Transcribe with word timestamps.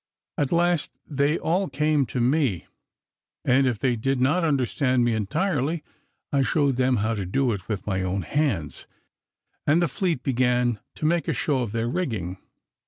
At 0.35 0.51
last, 0.51 0.89
they 1.05 1.37
all 1.37 1.69
came 1.69 2.07
to 2.07 2.19
me, 2.19 2.65
and 3.45 3.67
if 3.67 3.77
they 3.77 3.95
did 3.95 4.19
not 4.19 4.43
understand 4.43 5.03
me 5.05 5.13
entirely, 5.13 5.83
I 6.33 6.41
showed 6.41 6.77
them 6.77 6.95
how 6.95 7.13
to 7.13 7.23
do 7.23 7.51
it 7.51 7.67
with 7.67 7.85
my 7.85 8.01
own 8.01 8.23
hands, 8.23 8.87
and 9.67 9.79
the 9.79 9.87
fleet 9.87 10.23
began 10.23 10.79
to 10.95 11.05
make 11.05 11.27
a 11.27 11.33
show 11.33 11.61
with 11.61 11.73
their 11.73 11.87
rigging. 11.87 12.39